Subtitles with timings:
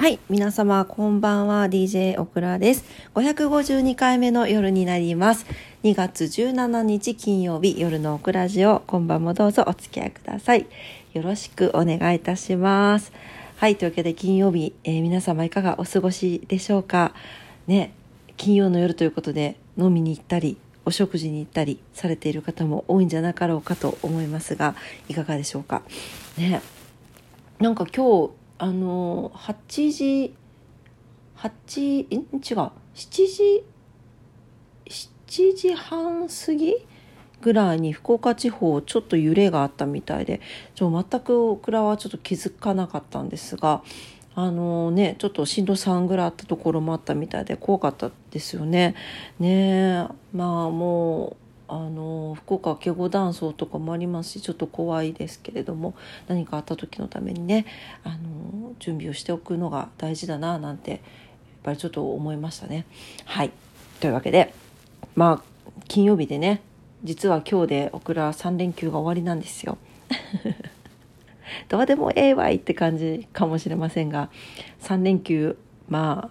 [0.00, 2.84] はい、皆様こんばんは、DJ オクラです。
[3.16, 5.44] 552回目の夜になります。
[5.82, 10.66] 2月17日金曜日夜のオクラジオ、今晩もどうぞお付き合いください。
[11.14, 13.10] よろしくお願いいたします。
[13.56, 17.12] はい、というわけで金曜日、えー皆様いかがお過ごしでしょうか？
[17.66, 17.92] ね、
[18.36, 24.76] 金曜の夜ということで飲みに行ったり、お食事に行ったりされている方も多いんじゃなかろうかと思いますが、
[25.08, 25.82] いかがでしょうか？
[26.36, 26.62] ね、
[27.58, 30.34] なんか今日あの8時
[31.36, 33.64] 8ん違う7時
[34.86, 36.74] 7時半過ぎ
[37.40, 40.40] ぐらいに福岡地方ちょっと揺れがあったみたいで
[40.74, 43.82] ちょ全くオクラはちょっと気づかなかったんですが
[44.34, 48.94] あのねちょっと震度3ぐらいあったところもあったみたいで怖かったですよね。
[49.38, 55.94] ねまあもうあの福岡は警護断層とかもありますしちょっと怖いですけれども
[56.26, 57.66] 何かあった時のためにね
[58.04, 61.00] あの準備をしておくのが大事だななんてやっ
[61.62, 62.86] ぱりちょっと思いましたね。
[63.26, 63.50] はい
[64.00, 64.54] というわけで
[65.14, 66.62] まあ金曜日でね
[67.04, 69.76] 実は今日でオクラ3連休が終わりなんですよ。
[71.68, 74.30] どうでもええわいって感じかもしれませんが
[74.82, 75.56] 3連休
[75.88, 76.30] ま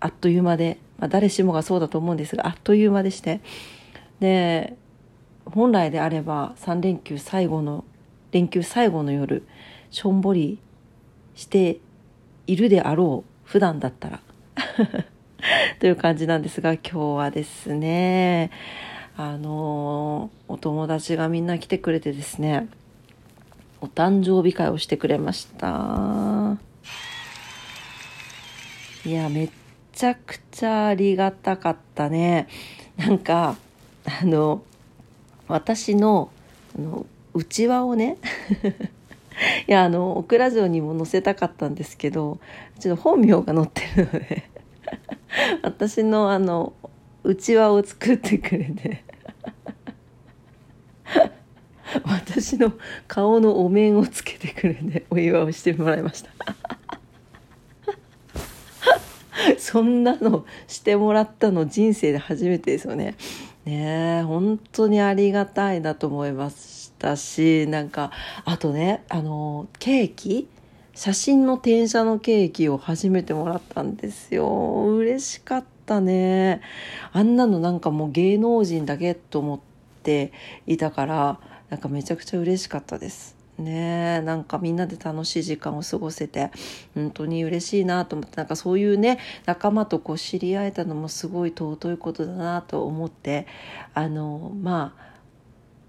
[0.00, 3.40] ああっという間で、まあ、誰しもがそうだと思うんですがあっという間でして
[4.22, 4.76] で
[5.46, 7.84] 本来であれば3連休最後の
[8.30, 9.44] 連休最後の夜
[9.90, 10.60] しょんぼり
[11.34, 11.80] して
[12.46, 14.20] いるであろう普段だったら
[15.80, 18.52] という感じなんですが今日はですね
[19.16, 22.68] あのお友達がみんな来てくれてですね
[23.80, 26.56] お誕生日会をしてくれました。
[29.04, 29.50] いやめっ
[29.90, 32.46] ちゃくちゃありがたかったね。
[32.96, 33.56] なんか
[34.04, 34.62] あの
[35.48, 36.30] 私の
[36.76, 38.18] あのうちわをね
[39.68, 42.38] いやあのオクラジオにも載せたかったんですけど
[42.78, 44.44] ちょっと本名が載ってるので
[45.62, 46.72] 私のあの
[47.24, 49.04] うちわを作ってくれて
[52.04, 52.72] 私の
[53.06, 56.30] 顔のお面をつけてくれてお祝いをしてもらいました
[59.58, 63.16] そんなのしてもらったの人生で初めてですよね。
[63.64, 68.10] ね本当にありがたいなと思いましたしなんか
[68.44, 70.48] あとねあのケーキ？
[70.94, 74.94] 写真の転写のケーキを初めてもらったんですよ。
[74.94, 76.60] 嬉しかったね。
[77.12, 79.60] あんなのなんかもう芸能人だけと思っ
[80.02, 80.32] て
[80.66, 81.40] いたから
[81.70, 83.41] なんかめちゃくちゃ嬉しかったです。
[83.64, 86.50] ねなんかみんなで楽しい時間を過ごせて
[86.94, 93.46] 本当に嬉しいなと思ってなんかそういうね仲間とこう知り合えたのもすごい尊いことだなと思って
[93.94, 95.12] あのまあ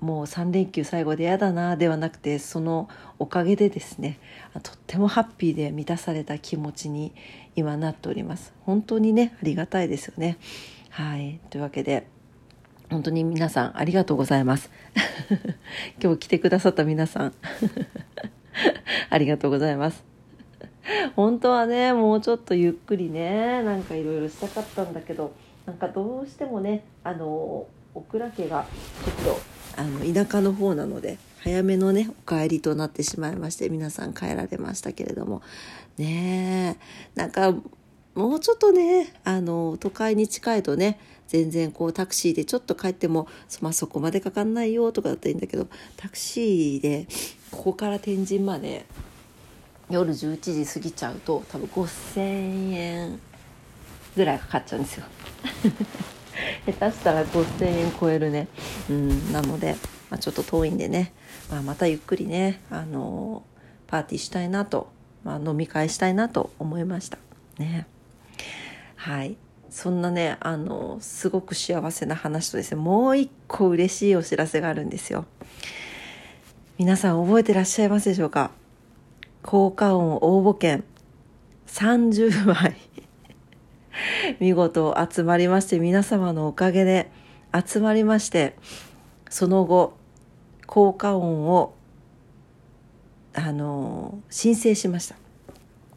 [0.00, 2.88] もう3連休最後で嫌だなではなくてその
[3.18, 4.18] おかげでですね
[4.62, 7.14] とってもハッピーで満たされた気持ちに
[7.54, 8.52] 今なっております。
[8.66, 10.36] 本当にねありがたいですよね。
[10.90, 11.40] はい。
[11.50, 12.06] というわけで
[12.90, 14.70] 本当に皆さんありがとうございます。
[16.02, 17.34] 今日来てくださった皆さん
[19.10, 20.04] ありがとうございます。
[21.16, 25.32] 本当はね、もうちょっとゆっくりね、なんかいろいろしたかったんだけど、
[25.66, 28.66] なんかどうしてもね、あの、オクラ家が
[29.04, 35.42] ちょっと、あの、田舎の方なので、早めのね、お帰りとなってしまいまして、皆さん帰られましたけれども、
[35.98, 37.52] ねえ、なんか、
[38.14, 40.98] もうちょっとね、あの、都会に近いとね、
[41.28, 43.28] 全然こうタクシーでちょっと帰っても、
[43.60, 45.66] まあ、そこまでかかんないよとかだったらいいんだけど
[45.96, 47.06] タクシーで
[47.50, 48.86] ここから天神まで
[49.90, 53.20] 夜11時過ぎちゃうと多分5,000円
[54.16, 55.04] ぐらいかかっちゃうんですよ。
[56.66, 58.48] 下手したら5,000円超えるね。
[58.90, 59.76] うんなので、
[60.10, 61.12] まあ、ちょっと遠いんでね、
[61.50, 63.44] まあ、またゆっくりねあの
[63.86, 64.88] パーティーしたいなと、
[65.22, 67.18] まあ、飲み会したいなと思いました。
[67.58, 67.86] ね。
[68.96, 69.36] はい。
[69.70, 75.26] そんなねあのすごく幸せな話とですねもう一個嬉しいお知らせがあるんですよ。
[76.78, 78.50] 皆さん覚えてらっしゃいますでしょうか？
[79.42, 80.84] 効果音応募券
[81.68, 82.76] 30枚
[84.40, 87.10] 見事集まりまして皆様のおかげで
[87.54, 88.56] 集まりまして
[89.30, 89.96] その後
[90.66, 91.74] 効果音を
[93.34, 95.16] あの申請しました。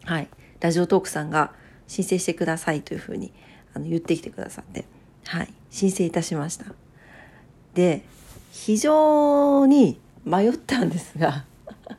[0.06, 0.30] はい。
[0.60, 1.54] ラジオトークさんが
[1.88, 3.34] 申請してくださいというふうに
[3.80, 4.86] あの言ってきてくださって、
[5.26, 6.66] はい、申請いたしました。
[7.74, 8.04] で、
[8.52, 11.46] 非常に迷ったんですが、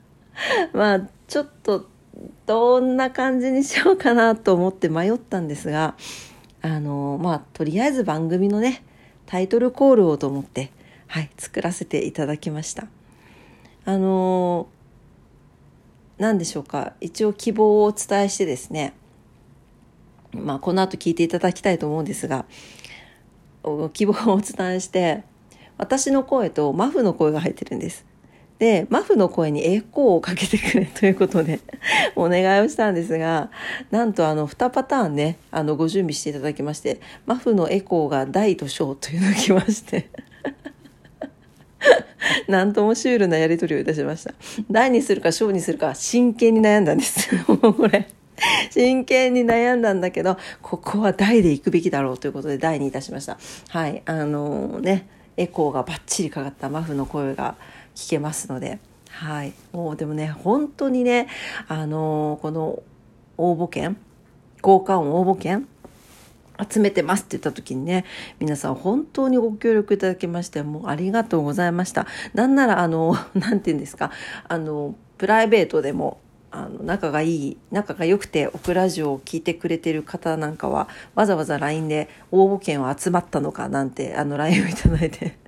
[0.75, 1.89] まあ、ちょっと、
[2.47, 5.95] どんな感じにしようかなと思って迷ったんですが、
[6.61, 8.85] あの、まあ、とりあえず番組のね、
[9.27, 10.71] タイトルコールをと思って、
[11.07, 12.89] はい、作らせていただきました。
[13.87, 14.69] あの、
[16.19, 18.93] 何でしょうか、一応希望をお伝えしてですね、
[20.33, 22.47] まあ、この後聞いていただきたいと思うんですが、
[23.93, 25.25] 希望をお伝えして、
[25.77, 28.05] 私の声とマフの声が入ってるんです。
[28.59, 31.61] で、マフの声にエコーをかけてくれということで
[32.15, 33.51] お願いをしたんですが、
[33.91, 40.11] なんとあの2パターンね、あのご準備していただきまして、マフのエコーが大と小というのが来まして
[42.49, 44.35] なんともシュールなやり取りをいたしました。
[44.71, 47.35] 大にするか小にするか真剣に悩んだんです。
[47.49, 48.09] もうこれ。
[48.71, 53.39] 真剣に悩んだんだけど、ここは大で行くべきだろうということで大にいたしました。
[53.69, 54.03] はい。
[54.07, 57.57] あのー、ね、エコーがバッチリかかったマフの声が
[57.95, 58.79] 聞けますので、
[59.11, 59.53] はい。
[59.73, 61.29] もうでもね、本当にね、
[61.69, 62.83] あのー、この
[63.37, 63.97] 応募券、
[64.63, 65.67] 交換音応募券、
[66.69, 68.05] 集めてますって言った時にね、
[68.39, 72.07] 皆さん本当にご協力いただきまして、もうありがとうございました。
[72.35, 74.11] なんなら、あの、 なんて言うんですか、
[74.49, 76.19] あの、プライベートでも、
[76.53, 85.39] あの仲がいい仲が良くてオクラジオを聞いてくれてる方なんかはわざわざ LINE で応募券は集まったのかなんて あの LINE をいただいて。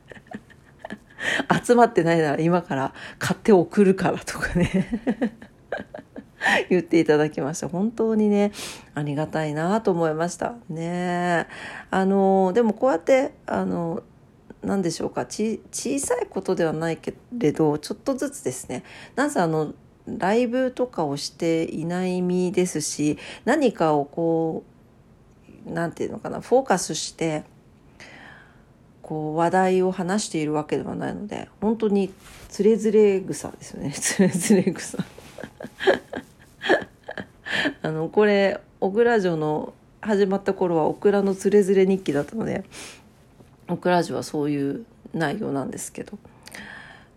[1.64, 4.88] 集まってないなら今から買って送るからとかね。
[6.68, 7.68] 言っていただきました。
[7.68, 8.50] 本当にね
[8.94, 10.54] ありがたいなと思いました。
[10.68, 11.46] ね
[11.90, 14.02] あのでもこうやってあの
[14.62, 15.26] 何でしょうか。
[15.26, 15.60] 小
[16.00, 18.82] さいことではないけれどちょっとずつですね。
[19.14, 19.74] なぜあの
[20.06, 24.64] ライブとかをしていない身ですし何かをこ
[25.66, 27.44] う何て言うのかなフォーカスして
[29.02, 32.12] こう話題を話しているわけではないので本当に
[32.48, 33.92] つれづれ草ですよね。
[33.98, 34.98] つれづれ草。
[37.82, 42.64] あのこれ小倉城の始まった頃はオクラのつれづれ日記だったので
[43.68, 46.18] オクラ城はそういう内容なんですけど。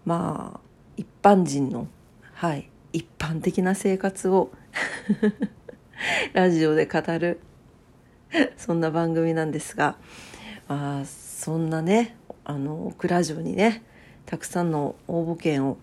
[0.06, 0.60] まあ
[0.98, 1.88] 一般人の
[2.34, 2.70] はい。
[2.96, 4.52] 一般的な生活を
[6.32, 7.42] ラジオで語る
[8.56, 9.98] そんな番組なんですが、
[10.70, 12.16] まあ、そんなね
[12.46, 13.84] あのクラジオにね
[14.26, 15.78] たくさんの応募券を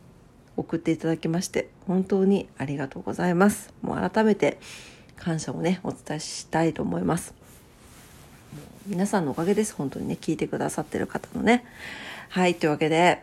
[0.56, 3.74] 送っていただきまして本当にありがとうございます。
[3.82, 4.58] もう改めて
[5.16, 7.34] 感謝をねお伝えしたいと思います。
[8.86, 9.74] 皆さんのおかげです。
[9.74, 11.66] 本当にね聞いてくださってる方のね。
[12.30, 13.22] はいというわけで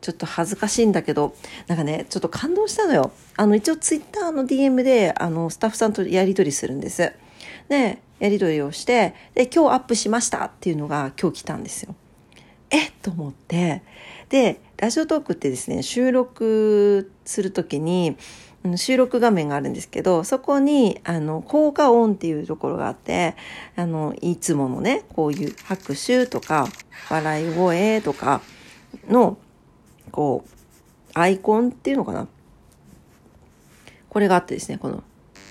[0.00, 1.34] ちょっと恥ずかしいんだけど、
[1.66, 3.12] なんかね、ちょっと感動したのよ。
[3.36, 7.12] あの、一応ツイッターの DM で、あの、スタッフさんとやり取りするんです。
[7.68, 11.94] で、やり取りをして、で、今日アップしましたっていうのが今日来たんですよ。
[12.70, 12.92] えっ？
[13.02, 13.82] と思って、
[14.28, 18.16] で、ラジオトークってですね、収録するときに、
[18.76, 23.36] 収録画面があるんですけど、そこに、あの、効果音っていうところがあって、
[23.76, 26.68] あの、いつものね、こういう拍手とか、
[27.08, 28.42] 笑い声とか
[29.08, 29.38] の
[30.10, 30.50] こう、
[31.14, 32.28] アイコンっていうのかな？
[34.08, 35.02] これがあってですね、この、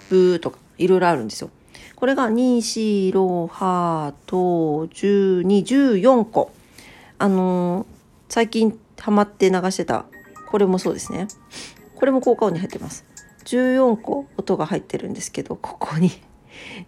[0.09, 1.49] ブーとか、いろいろあるんですよ。
[1.95, 6.51] これが2、4、6、8、12、14個。
[7.19, 7.85] あのー、
[8.29, 10.05] 最近ハマって流してた、
[10.49, 11.27] これもそうですね。
[11.95, 13.05] これも効果音に入ってます。
[13.45, 16.11] 14個音が入ってるんですけど、ここに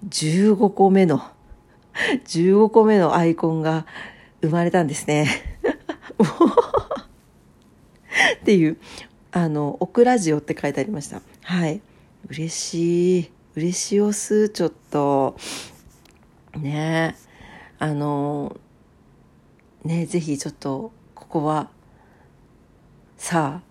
[0.08, 1.24] 15個目の、
[2.26, 3.86] 15個目のアイコンが
[4.42, 5.28] 生まれたんですね。
[8.42, 8.78] っていう、
[9.32, 11.22] あの、オクラジオって書いてありました。
[11.44, 11.82] はい。
[12.30, 13.32] 嬉しい。
[13.56, 15.36] 嬉しおす、ちょっと。
[16.58, 17.16] ね
[17.78, 18.58] あの、
[19.84, 21.70] ねぜひちょっと、ここは、
[23.18, 23.70] さあ、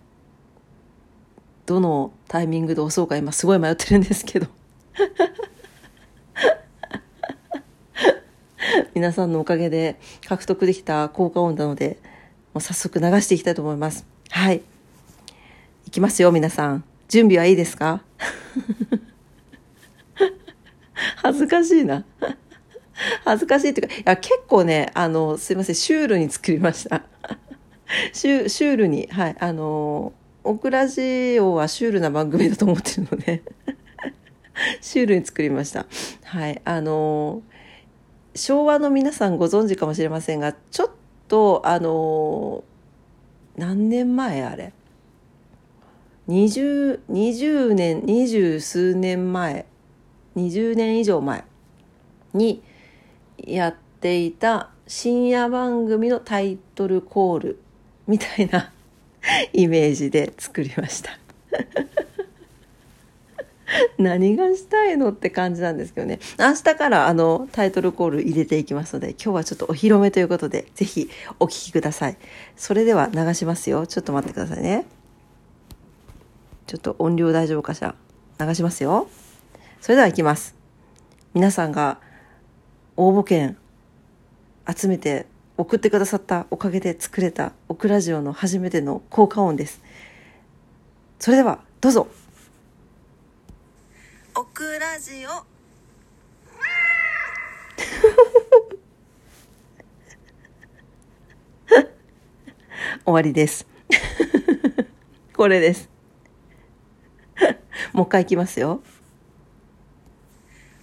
[1.66, 4.46] どのタイミングで押そうか今すごい迷ってるんですけど。
[8.94, 11.98] 皆さんのおかげで獲得できた効果音なので、
[12.54, 14.06] もう早速流していきたいと思います。
[14.30, 14.62] はい。
[15.86, 16.84] いきますよ、皆さん。
[17.08, 18.02] 準備はいいですか？
[21.16, 22.04] 恥ずかしいな。
[23.24, 27.02] 恥ずかしいっていうか、いや、結構ね、あの、すいません、シュールに作りました。
[28.12, 30.12] シュシュールに、はい、あの、
[30.44, 33.42] オクラジオはシュールな番組だと思ってるので
[34.80, 35.86] シュールに作りました。
[36.24, 37.42] はい、あの、
[38.34, 40.90] 昭和の皆さんご存知かもしれませんが、ちょっ
[41.28, 42.62] と、あの、
[43.58, 44.72] 何年前あれ
[46.28, 49.66] ？20, 20年二十数年前
[50.36, 51.44] 20年以上前
[52.34, 52.62] に
[53.36, 57.60] やっていた深夜番組のタイトルコール
[58.06, 58.72] みたいな
[59.52, 61.10] イメージで作りました。
[63.98, 66.18] 何がしたいのって感じなんですけどね。
[66.38, 72.16] 明日からあのタイトルコール入れていきますので、今日はちょっとお披露目ということで、ぜひお聴きください。
[72.56, 73.86] それでは流しますよ。
[73.86, 74.86] ちょっと待ってくださいね。
[76.66, 77.94] ちょっと音量大丈夫かしら？
[78.38, 79.08] 流しますよ。
[79.80, 80.54] それでは行きます。
[81.34, 81.98] 皆さんが
[82.96, 83.56] 応募券
[84.74, 89.80] 集めて送ってくださったおかげで作れたオクラジオの初めての効果音です
[91.18, 92.08] それではどうぞ
[94.38, 95.30] オクラジオ。
[103.04, 103.66] 終わりです。
[105.34, 105.90] これです。
[107.92, 108.80] もう一回いきますよ。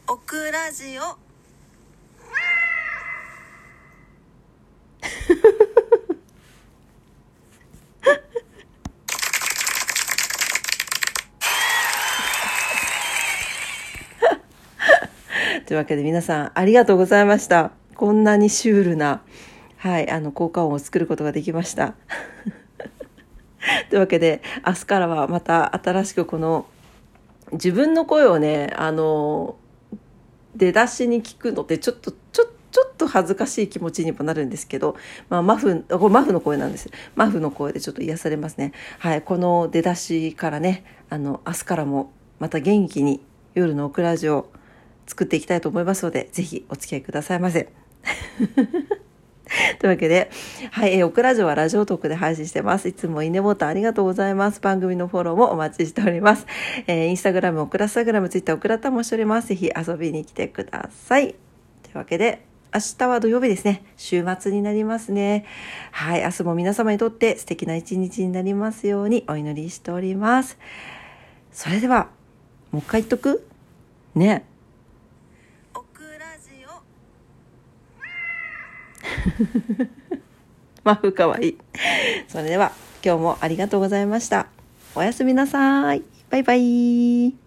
[0.09, 1.17] オクラジオ
[15.64, 17.71] というわけで皆さんありがとうございました。
[17.95, 19.21] こんなにシュールな
[19.77, 21.95] はいあの効果音を作ることができました。
[23.89, 26.65] というわけで明日からはまた新しくこの
[27.51, 29.57] 自分の声をねあの
[30.55, 34.95] 出だしに聞くのってちょっとちょちょっと恥ずかしい気持ちにもなるんですけど、
[35.29, 38.71] まあ、マフこれマフの声なんですマフの声でちょっと癒されますね。
[38.99, 43.21] はいこの出だしからねあの明日からもまた元気に
[43.55, 44.49] 夜のオクラジオ
[45.07, 47.69] 作っていきたいと思いますのでぜひお付き合いくださいませ。
[49.79, 50.31] というわけで、
[50.71, 52.87] はい、えー、オクラジオはラジオトークで配信してます。
[52.87, 54.59] いつもいいねボタンありがとうございます。
[54.59, 56.47] 番組のフォローもお待ちしております。
[56.87, 59.49] えー、インスタグラム、オクラスタグラム、ツイッター、オクラタもしております。
[59.49, 61.35] ぜひ遊びに来てください。
[61.83, 62.43] というわけで、
[62.73, 63.85] 明日は土曜日ですね。
[63.95, 65.45] 週末になりますね。
[65.91, 70.57] はい、明日も皆様にとって素敵な一日になりますようにお祈りしております。
[71.53, 72.09] それでは、
[72.71, 73.47] もう一回言っとく？
[74.13, 74.43] ね。
[75.73, 76.71] オクラジオ
[80.83, 81.57] マフかわいい。
[82.27, 82.71] それでは
[83.03, 84.47] 今日もありがとうございました。
[84.95, 86.03] おやすみなさい。
[86.29, 87.44] バイバイ。